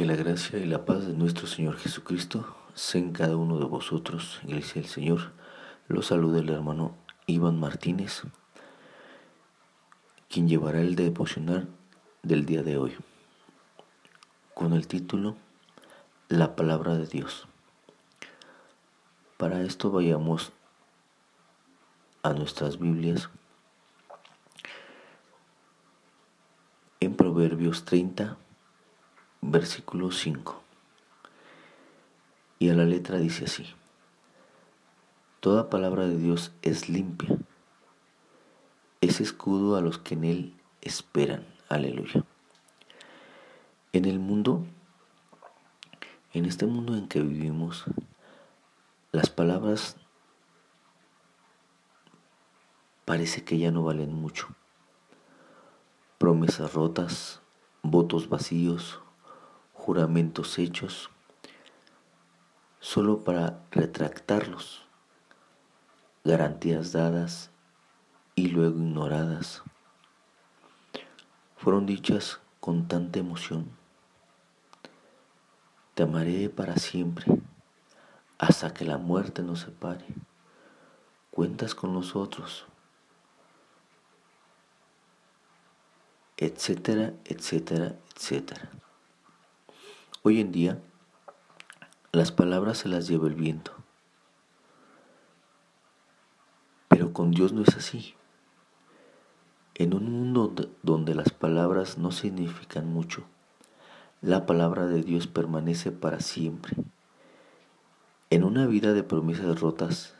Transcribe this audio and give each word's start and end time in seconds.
Que 0.00 0.06
la 0.06 0.16
gracia 0.16 0.58
y 0.58 0.64
la 0.64 0.86
paz 0.86 1.06
de 1.06 1.12
nuestro 1.12 1.46
Señor 1.46 1.76
Jesucristo 1.76 2.56
sean 2.72 3.12
cada 3.12 3.36
uno 3.36 3.58
de 3.58 3.66
vosotros, 3.66 4.40
Iglesia 4.44 4.80
del 4.80 4.90
Señor. 4.90 5.32
Los 5.88 6.06
saluda 6.06 6.38
el 6.38 6.48
hermano 6.48 6.96
Iván 7.26 7.60
Martínez, 7.60 8.22
quien 10.30 10.48
llevará 10.48 10.80
el 10.80 10.96
devocional 10.96 11.68
del 12.22 12.46
día 12.46 12.62
de 12.62 12.78
hoy, 12.78 12.96
con 14.54 14.72
el 14.72 14.86
título 14.86 15.36
La 16.30 16.56
palabra 16.56 16.96
de 16.96 17.06
Dios. 17.06 17.46
Para 19.36 19.60
esto 19.60 19.90
vayamos 19.90 20.50
a 22.22 22.32
nuestras 22.32 22.78
Biblias 22.78 23.28
en 27.00 27.14
Proverbios 27.14 27.84
30, 27.84 28.38
versículo 29.40 30.10
5. 30.10 30.62
Y 32.58 32.68
a 32.68 32.74
la 32.74 32.84
letra 32.84 33.18
dice 33.18 33.44
así, 33.46 33.66
Toda 35.40 35.70
palabra 35.70 36.06
de 36.06 36.18
Dios 36.18 36.52
es 36.60 36.90
limpia, 36.90 37.38
es 39.00 39.20
escudo 39.20 39.76
a 39.76 39.80
los 39.80 39.98
que 39.98 40.14
en 40.14 40.24
Él 40.24 40.54
esperan. 40.82 41.46
Aleluya. 41.70 42.24
En 43.92 44.04
el 44.04 44.18
mundo, 44.18 44.66
en 46.34 46.44
este 46.44 46.66
mundo 46.66 46.94
en 46.94 47.08
que 47.08 47.22
vivimos, 47.22 47.84
las 49.12 49.30
palabras 49.30 49.96
parece 53.06 53.42
que 53.42 53.58
ya 53.58 53.70
no 53.70 53.82
valen 53.82 54.12
mucho. 54.12 54.48
Promesas 56.18 56.74
rotas, 56.74 57.40
votos 57.82 58.28
vacíos, 58.28 59.00
juramentos 59.90 60.56
hechos, 60.60 61.10
solo 62.78 63.24
para 63.24 63.64
retractarlos, 63.72 64.86
garantías 66.22 66.92
dadas 66.92 67.50
y 68.36 68.50
luego 68.50 68.78
ignoradas, 68.78 69.64
fueron 71.56 71.86
dichas 71.86 72.38
con 72.60 72.86
tanta 72.86 73.18
emoción. 73.18 73.68
Te 75.94 76.04
amaré 76.04 76.48
para 76.50 76.76
siempre, 76.76 77.26
hasta 78.38 78.72
que 78.72 78.84
la 78.84 78.96
muerte 78.96 79.42
nos 79.42 79.58
separe. 79.58 80.06
Cuentas 81.32 81.74
con 81.74 81.92
nosotros, 81.92 82.64
etcétera, 86.36 87.12
etcétera, 87.24 87.96
etcétera. 88.14 88.70
Hoy 90.22 90.38
en 90.38 90.52
día, 90.52 90.78
las 92.12 92.30
palabras 92.30 92.76
se 92.76 92.90
las 92.90 93.08
lleva 93.08 93.26
el 93.26 93.34
viento. 93.34 93.72
Pero 96.88 97.14
con 97.14 97.30
Dios 97.30 97.54
no 97.54 97.62
es 97.62 97.74
así. 97.74 98.14
En 99.76 99.94
un 99.94 100.12
mundo 100.12 100.52
donde 100.82 101.14
las 101.14 101.30
palabras 101.30 101.96
no 101.96 102.12
significan 102.12 102.86
mucho, 102.86 103.24
la 104.20 104.44
palabra 104.44 104.86
de 104.86 105.02
Dios 105.02 105.26
permanece 105.26 105.90
para 105.90 106.20
siempre. 106.20 106.76
En 108.28 108.44
una 108.44 108.66
vida 108.66 108.92
de 108.92 109.02
promesas 109.02 109.58
rotas, 109.58 110.14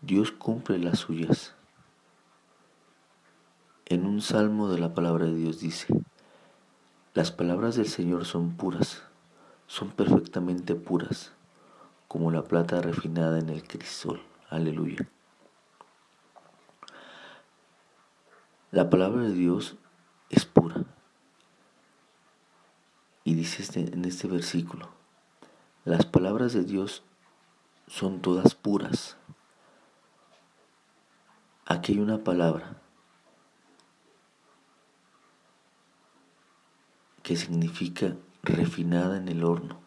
Dios 0.00 0.32
cumple 0.32 0.78
las 0.78 1.00
suyas. 1.00 1.54
En 3.84 4.06
un 4.06 4.22
salmo 4.22 4.70
de 4.70 4.78
la 4.78 4.94
palabra 4.94 5.26
de 5.26 5.34
Dios 5.34 5.60
dice, 5.60 5.88
las 7.16 7.32
palabras 7.32 7.76
del 7.76 7.88
Señor 7.88 8.26
son 8.26 8.58
puras, 8.58 9.02
son 9.66 9.90
perfectamente 9.90 10.74
puras, 10.74 11.32
como 12.08 12.30
la 12.30 12.44
plata 12.44 12.82
refinada 12.82 13.38
en 13.38 13.48
el 13.48 13.66
crisol. 13.66 14.20
Aleluya. 14.50 15.08
La 18.70 18.90
palabra 18.90 19.22
de 19.22 19.32
Dios 19.32 19.76
es 20.28 20.44
pura. 20.44 20.84
Y 23.24 23.32
dice 23.32 23.62
este, 23.62 23.94
en 23.94 24.04
este 24.04 24.28
versículo, 24.28 24.90
las 25.86 26.04
palabras 26.04 26.52
de 26.52 26.64
Dios 26.64 27.02
son 27.86 28.20
todas 28.20 28.54
puras. 28.54 29.16
Aquí 31.64 31.94
hay 31.94 31.98
una 31.98 32.22
palabra 32.22 32.76
que 37.26 37.34
significa 37.34 38.14
refinada 38.44 39.16
en 39.16 39.26
el 39.26 39.42
horno 39.42 39.80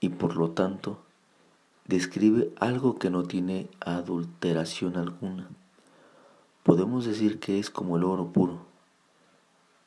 y 0.00 0.08
por 0.08 0.34
lo 0.34 0.50
tanto 0.50 1.00
describe 1.84 2.52
algo 2.58 2.98
que 2.98 3.10
no 3.10 3.22
tiene 3.22 3.70
adulteración 3.78 4.96
alguna. 4.96 5.48
Podemos 6.64 7.04
decir 7.04 7.38
que 7.38 7.60
es 7.60 7.70
como 7.70 7.96
el 7.96 8.02
oro 8.02 8.32
puro, 8.32 8.66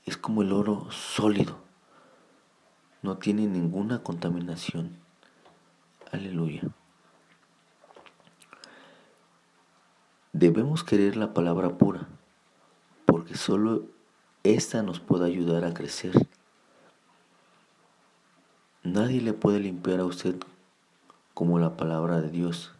es 0.06 0.16
como 0.16 0.44
el 0.44 0.54
oro 0.54 0.90
sólido, 0.92 1.58
no 3.02 3.18
tiene 3.18 3.46
ninguna 3.48 4.02
contaminación. 4.02 4.96
Aleluya. 6.14 6.70
Debemos 10.32 10.86
querer 10.86 11.18
la 11.18 11.34
palabra 11.34 11.78
pura, 11.78 12.08
porque 13.06 13.36
solo 13.36 13.88
esta 14.44 14.82
nos 14.82 15.00
puede 15.00 15.26
ayudar 15.26 15.66
a 15.66 15.74
crecer. 15.74 16.28
Nadie 18.84 19.22
le 19.22 19.34
puede 19.34 19.60
limpiar 19.60 20.00
a 20.00 20.06
usted 20.06 20.36
como 21.36 21.60
la 21.60 21.78
palabra 21.78 22.22
de 22.22 22.30
Dios. 22.30 22.72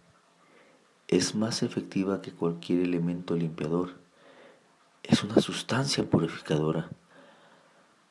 Es 1.08 1.36
más 1.36 1.62
efectiva 1.62 2.22
que 2.22 2.32
cualquier 2.32 2.80
elemento 2.80 3.36
limpiador. 3.36 3.92
Es 5.04 5.24
una 5.24 5.40
sustancia 5.40 6.10
purificadora. 6.10 6.90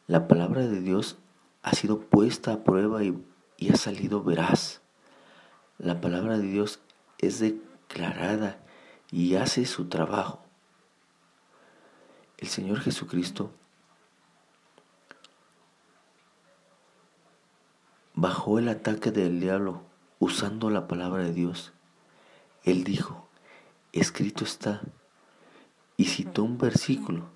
La 0.06 0.28
palabra 0.28 0.68
de 0.68 0.80
Dios 0.80 1.16
ha 1.62 1.74
sido 1.74 2.00
puesta 2.00 2.52
a 2.52 2.62
prueba 2.62 3.02
y, 3.02 3.20
y 3.56 3.72
ha 3.72 3.76
salido 3.76 4.22
veraz. 4.22 4.80
La 5.78 6.00
palabra 6.00 6.38
de 6.38 6.46
Dios 6.46 6.78
es 7.18 7.40
declarada 7.40 8.60
y 9.10 9.34
hace 9.34 9.66
su 9.66 9.88
trabajo 9.88 10.44
el 12.40 12.48
Señor 12.48 12.80
Jesucristo 12.80 13.52
bajó 18.14 18.58
el 18.58 18.68
ataque 18.70 19.10
del 19.10 19.40
diablo 19.40 19.82
usando 20.18 20.70
la 20.70 20.88
palabra 20.88 21.22
de 21.24 21.34
Dios. 21.34 21.72
Él 22.64 22.82
dijo, 22.82 23.28
escrito 23.92 24.44
está, 24.44 24.80
y 25.98 26.06
citó 26.06 26.42
un 26.42 26.56
versículo. 26.56 27.28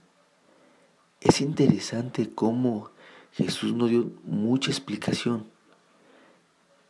Es 1.21 1.43
interesante 1.43 2.35
cómo 2.35 2.91
Jesús 3.33 3.75
no 3.75 3.89
dio 3.89 4.11
mucha 4.25 4.71
explicación, 4.71 5.51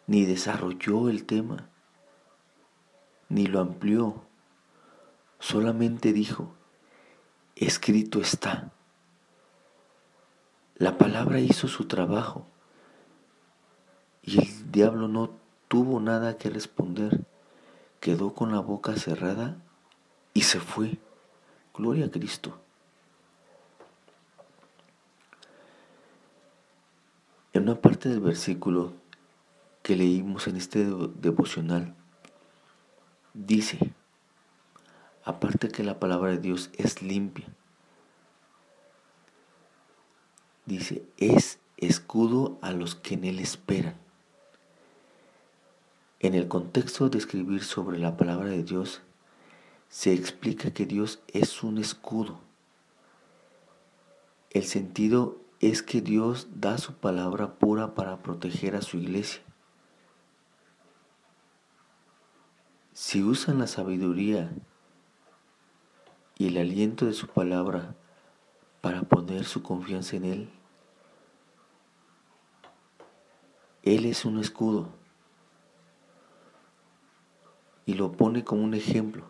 ni 0.07 0.25
desarrolló 0.25 1.09
el 1.09 1.25
tema, 1.25 1.69
ni 3.29 3.47
lo 3.47 3.59
amplió, 3.59 4.23
solamente 5.41 6.13
dijo, 6.13 6.55
escrito 7.57 8.21
está. 8.21 8.73
La 10.77 10.99
palabra 10.99 11.39
hizo 11.39 11.69
su 11.69 11.87
trabajo 11.87 12.47
y 14.23 14.39
el 14.39 14.73
diablo 14.73 15.09
no 15.09 15.31
tuvo 15.69 16.01
nada 16.01 16.37
que 16.37 16.51
responder. 16.51 17.25
Quedó 18.01 18.35
con 18.35 18.53
la 18.53 18.61
boca 18.61 18.97
cerrada 18.97 19.57
y 20.33 20.43
se 20.43 20.61
fue. 20.61 20.99
Gloria 21.75 22.07
a 22.07 22.11
Cristo. 22.11 22.59
En 27.53 27.63
una 27.63 27.81
parte 27.81 28.09
del 28.09 28.21
versículo 28.21 28.93
que 29.83 29.95
leímos 29.97 30.49
en 30.49 30.57
este 30.57 30.85
devocional, 30.85 31.95
dice, 33.33 33.93
Aparte 35.25 35.69
que 35.69 35.83
la 35.83 35.99
palabra 35.99 36.31
de 36.31 36.39
Dios 36.39 36.71
es 36.77 37.03
limpia. 37.03 37.47
Dice, 40.67 41.05
es 41.17 41.59
escudo 41.77 42.59
a 42.63 42.73
los 42.73 42.95
que 42.95 43.15
en 43.15 43.25
él 43.25 43.39
esperan. 43.39 43.97
En 46.21 46.35
el 46.35 46.49
contexto 46.49 47.09
de 47.09 47.19
escribir 47.19 47.65
sobre 47.65 47.99
la 47.99 48.17
palabra 48.17 48.49
de 48.49 48.63
Dios, 48.63 49.03
se 49.89 50.13
explica 50.13 50.73
que 50.73 50.87
Dios 50.87 51.21
es 51.29 51.63
un 51.63 51.79
escudo. 51.79 52.41
El 54.51 54.65
sentido 54.65 55.39
es 55.61 55.83
que 55.83 56.01
Dios 56.01 56.49
da 56.55 56.79
su 56.79 56.95
palabra 56.95 57.55
pura 57.55 57.95
para 57.95 58.23
proteger 58.23 58.77
a 58.77 58.83
su 58.83 58.99
iglesia. 58.99 59.43
Si 62.93 63.23
usan 63.23 63.59
la 63.59 63.67
sabiduría 63.67 64.53
el 66.47 66.59
aliento 66.59 67.07
de 67.07 67.13
su 67.13 67.29
palabra 67.29 67.95
para 68.81 69.03
poner 69.03 69.45
su 69.45 69.63
confianza 69.63 70.17
en 70.17 70.25
Él, 70.25 70.49
Él 73.83 74.07
es 74.07 74.25
un 74.25 74.39
escudo 74.39 74.89
y 77.87 77.95
lo 77.95 78.13
pone 78.13 78.45
como 78.45 78.63
un 78.63 78.75
ejemplo. 78.75 79.25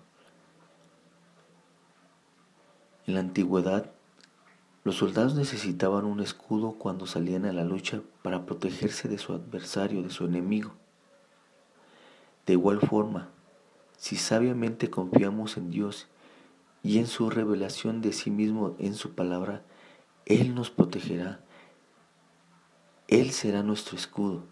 En 3.06 3.14
la 3.14 3.20
antigüedad, 3.20 3.90
los 4.84 4.96
soldados 4.96 5.34
necesitaban 5.34 6.04
un 6.04 6.20
escudo 6.20 6.72
cuando 6.72 7.06
salían 7.06 7.46
a 7.46 7.52
la 7.52 7.64
lucha 7.64 8.00
para 8.22 8.46
protegerse 8.46 9.08
de 9.08 9.18
su 9.18 9.32
adversario, 9.32 10.02
de 10.02 10.10
su 10.10 10.24
enemigo. 10.24 10.72
De 12.46 12.52
igual 12.52 12.80
forma, 12.80 13.30
si 13.96 14.16
sabiamente 14.16 14.90
confiamos 14.90 15.56
en 15.56 15.70
Dios 15.70 16.06
y 16.84 16.98
en 16.98 17.06
su 17.06 17.30
revelación 17.30 18.02
de 18.02 18.12
sí 18.12 18.30
mismo 18.30 18.76
en 18.78 18.94
su 18.94 19.14
palabra, 19.14 19.64
Él 20.26 20.54
nos 20.54 20.70
protegerá. 20.70 21.40
Él 23.08 23.30
será 23.30 23.62
nuestro 23.62 23.96
escudo. 23.96 24.44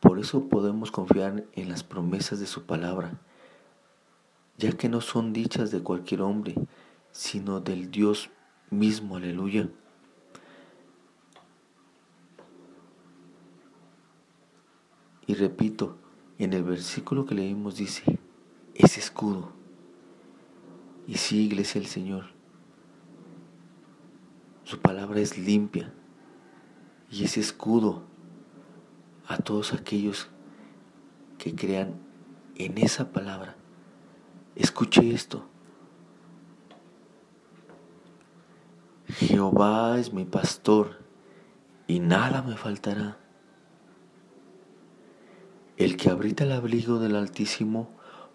Por 0.00 0.18
eso 0.18 0.50
podemos 0.50 0.90
confiar 0.90 1.46
en 1.54 1.70
las 1.70 1.82
promesas 1.82 2.38
de 2.38 2.46
su 2.46 2.66
palabra, 2.66 3.18
ya 4.58 4.72
que 4.72 4.90
no 4.90 5.00
son 5.00 5.32
dichas 5.32 5.70
de 5.70 5.82
cualquier 5.82 6.20
hombre, 6.20 6.54
sino 7.10 7.60
del 7.60 7.90
Dios 7.90 8.28
mismo. 8.68 9.16
Aleluya. 9.16 9.70
Y 15.26 15.32
repito, 15.32 15.96
en 16.38 16.52
el 16.52 16.62
versículo 16.62 17.24
que 17.24 17.34
leímos 17.34 17.76
dice, 17.76 18.18
es 18.74 18.98
escudo. 18.98 19.63
Y 21.06 21.16
sí, 21.16 21.44
iglesia 21.44 21.80
el 21.80 21.86
Señor, 21.86 22.24
su 24.64 24.80
palabra 24.80 25.20
es 25.20 25.36
limpia 25.36 25.92
y 27.10 27.24
es 27.24 27.36
escudo 27.36 28.04
a 29.26 29.38
todos 29.38 29.74
aquellos 29.74 30.28
que 31.38 31.54
crean 31.54 31.94
en 32.56 32.78
esa 32.78 33.12
palabra. 33.12 33.56
Escuche 34.56 35.12
esto. 35.12 35.46
Jehová 39.08 39.98
es 39.98 40.12
mi 40.12 40.24
pastor 40.24 40.98
y 41.86 42.00
nada 42.00 42.42
me 42.42 42.56
faltará. 42.56 43.18
El 45.76 45.96
que 45.96 46.08
habita 46.08 46.44
el 46.44 46.52
abrigo 46.52 46.98
del 46.98 47.16
Altísimo 47.16 47.90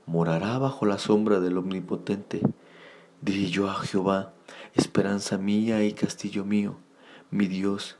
morará 0.10 0.58
bajo 0.58 0.88
la 0.88 0.98
sombra 0.98 1.40
del 1.40 1.60
Omnipotente. 1.60 2.42
Diré 3.22 3.48
yo 3.52 3.70
a 3.70 3.76
Jehová, 3.76 4.34
esperanza 4.74 5.38
mía 5.38 5.84
y 5.84 5.94
castillo 5.94 6.44
mío, 6.44 6.78
mi 7.30 7.48
Dios. 7.48 7.96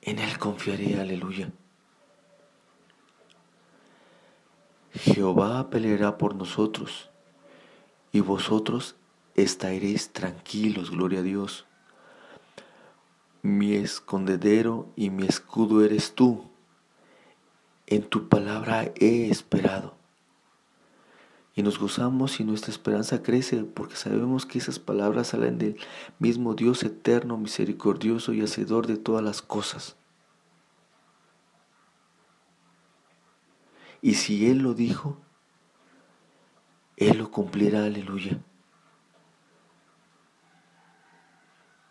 En 0.00 0.18
él 0.18 0.38
confiaré, 0.38 1.00
aleluya. 1.00 1.52
Jehová 4.90 5.70
peleará 5.70 6.18
por 6.18 6.34
nosotros, 6.34 7.08
y 8.10 8.18
vosotros 8.18 8.96
estaréis 9.36 10.12
tranquilos, 10.12 10.90
gloria 10.90 11.20
a 11.20 11.22
Dios. 11.22 11.66
Mi 13.42 13.74
escondedero 13.74 14.88
y 14.96 15.10
mi 15.10 15.24
escudo 15.24 15.84
eres 15.84 16.16
tú 16.16 16.50
en 17.86 18.02
tu 18.02 18.28
palabra 18.28 18.90
he 18.98 19.28
esperado. 19.28 20.01
Y 21.54 21.62
nos 21.62 21.78
gozamos 21.78 22.40
y 22.40 22.44
nuestra 22.44 22.70
esperanza 22.70 23.22
crece 23.22 23.62
porque 23.64 23.96
sabemos 23.96 24.46
que 24.46 24.58
esas 24.58 24.78
palabras 24.78 25.28
salen 25.28 25.58
del 25.58 25.76
mismo 26.18 26.54
Dios 26.54 26.82
eterno, 26.82 27.36
misericordioso 27.36 28.32
y 28.32 28.40
hacedor 28.40 28.86
de 28.86 28.96
todas 28.96 29.22
las 29.22 29.42
cosas. 29.42 29.96
Y 34.00 34.14
si 34.14 34.50
Él 34.50 34.58
lo 34.58 34.74
dijo, 34.74 35.18
Él 36.96 37.18
lo 37.18 37.30
cumplirá, 37.30 37.84
aleluya. 37.84 38.40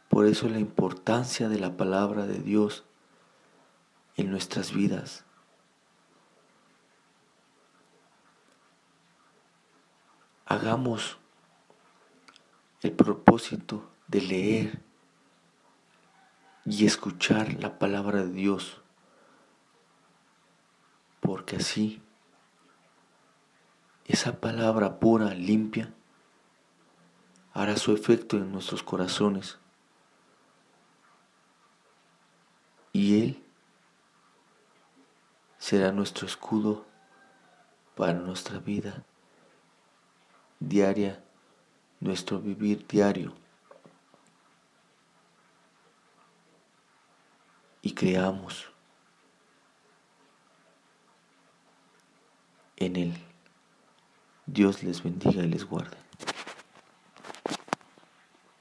Por 0.09 0.25
eso 0.25 0.49
la 0.49 0.59
importancia 0.59 1.47
de 1.47 1.57
la 1.57 1.77
palabra 1.77 2.25
de 2.25 2.39
Dios 2.39 2.83
en 4.17 4.29
nuestras 4.29 4.73
vidas. 4.73 5.23
Hagamos 10.51 11.17
el 12.81 12.91
propósito 12.91 13.89
de 14.07 14.21
leer 14.21 14.81
y 16.65 16.85
escuchar 16.85 17.53
la 17.61 17.79
palabra 17.79 18.23
de 18.25 18.31
Dios, 18.33 18.81
porque 21.21 21.55
así 21.55 22.01
esa 24.05 24.41
palabra 24.41 24.99
pura, 24.99 25.33
limpia, 25.33 25.93
hará 27.53 27.77
su 27.77 27.93
efecto 27.93 28.35
en 28.35 28.51
nuestros 28.51 28.83
corazones. 28.83 29.57
Y 32.91 33.23
Él 33.23 33.43
será 35.57 35.93
nuestro 35.93 36.27
escudo 36.27 36.85
para 37.95 38.11
nuestra 38.11 38.59
vida 38.59 39.05
diaria, 40.61 41.21
nuestro 41.99 42.39
vivir 42.39 42.85
diario. 42.87 43.33
Y 47.81 47.93
creamos 47.93 48.71
en 52.77 52.95
Él. 52.95 53.13
Dios 54.45 54.83
les 54.83 55.03
bendiga 55.03 55.43
y 55.43 55.47
les 55.47 55.65
guarde. 55.65 55.97